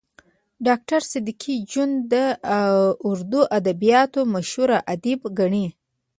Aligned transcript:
ډاکټر 0.65 1.01
صدیقي 1.11 1.55
جون 1.71 1.91
د 2.13 2.15
اردو 3.07 3.41
ادبياتو 3.57 4.21
مشهور 4.33 4.69
ادیب 4.93 5.21
ګڼي 5.39 5.67